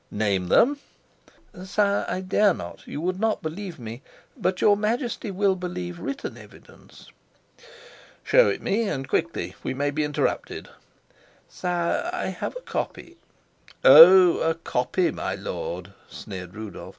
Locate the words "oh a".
13.85-14.55